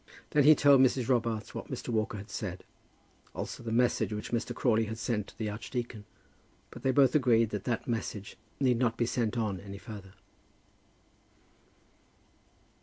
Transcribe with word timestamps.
Then 0.31 0.45
he 0.45 0.55
told 0.55 0.81
Mrs. 0.81 1.07
Robarts 1.09 1.53
what 1.53 1.69
Mr. 1.69 1.89
Walker 1.89 2.17
had 2.17 2.31
said; 2.31 2.63
also 3.35 3.61
the 3.61 3.71
message 3.71 4.11
which 4.11 4.31
Mr. 4.31 4.51
Crawley 4.51 4.85
had 4.85 4.97
sent 4.97 5.27
to 5.27 5.37
the 5.37 5.47
archdeacon. 5.47 6.05
But 6.71 6.81
they 6.81 6.89
both 6.89 7.13
agreed 7.13 7.51
that 7.51 7.65
that 7.65 7.87
message 7.87 8.35
need 8.59 8.79
not 8.79 8.97
be 8.97 9.05
sent 9.05 9.37
on 9.37 9.59
any 9.59 9.77
further. 9.77 10.15